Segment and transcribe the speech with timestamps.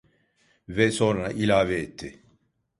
[0.69, 2.19] Ve sonra ilave etti: